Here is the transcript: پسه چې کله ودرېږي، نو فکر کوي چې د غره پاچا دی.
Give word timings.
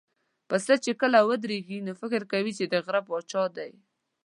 پسه 0.49 0.75
چې 0.83 0.91
کله 1.01 1.19
ودرېږي، 1.29 1.79
نو 1.87 1.91
فکر 2.01 2.21
کوي 2.31 2.51
چې 2.59 2.65
د 2.71 2.75
غره 2.85 3.01
پاچا 3.07 3.43
دی. 3.57 3.71